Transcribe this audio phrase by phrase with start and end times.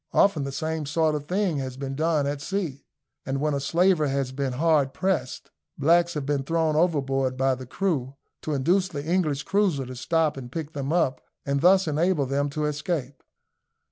[0.13, 2.85] Often the same sort of thing has been done at sea,
[3.23, 7.67] and when a slaver has been hard pressed, blacks have been thrown overboard by the
[7.67, 12.25] crew, to induce the English cruiser to stop and pick them up, and thus enable
[12.25, 13.21] them to escape.